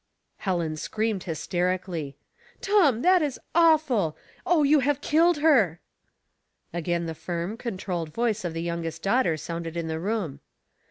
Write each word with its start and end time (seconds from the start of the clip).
Helen 0.37 0.77
screamed 0.77 1.25
hysterically." 1.25 2.17
Tom, 2.59 3.03
that 3.03 3.21
is 3.21 3.39
awful. 3.53 4.17
Oh, 4.47 4.63
you 4.63 4.79
have 4.79 4.99
killed 4.99 5.37
her 5.45 5.79
I" 6.73 6.79
Again 6.79 7.05
the 7.05 7.13
firm, 7.13 7.55
controlled 7.55 8.11
tones 8.15 8.43
of 8.43 8.55
the 8.55 8.63
young 8.63 8.83
est 8.83 9.03
daughter 9.03 9.37
sounded 9.37 9.77
in 9.77 9.87
the 9.89 9.99
room. 9.99 10.39